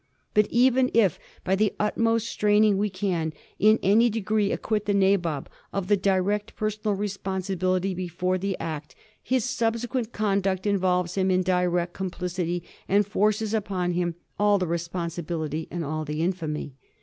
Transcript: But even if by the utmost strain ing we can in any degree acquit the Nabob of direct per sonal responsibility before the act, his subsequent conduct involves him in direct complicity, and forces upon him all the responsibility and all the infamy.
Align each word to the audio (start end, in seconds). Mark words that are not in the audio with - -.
But 0.33 0.47
even 0.49 0.89
if 0.95 1.19
by 1.43 1.55
the 1.55 1.75
utmost 1.79 2.27
strain 2.27 2.63
ing 2.63 2.79
we 2.79 2.89
can 2.89 3.33
in 3.59 3.77
any 3.83 4.09
degree 4.09 4.51
acquit 4.51 4.85
the 4.87 4.95
Nabob 4.95 5.47
of 5.71 5.85
direct 6.01 6.55
per 6.55 6.71
sonal 6.71 6.97
responsibility 6.97 7.93
before 7.93 8.39
the 8.39 8.57
act, 8.59 8.95
his 9.21 9.45
subsequent 9.45 10.11
conduct 10.11 10.65
involves 10.65 11.13
him 11.13 11.29
in 11.29 11.43
direct 11.43 11.93
complicity, 11.93 12.63
and 12.89 13.05
forces 13.05 13.53
upon 13.53 13.91
him 13.91 14.15
all 14.39 14.57
the 14.57 14.65
responsibility 14.65 15.67
and 15.69 15.85
all 15.85 16.03
the 16.03 16.23
infamy. 16.23 16.73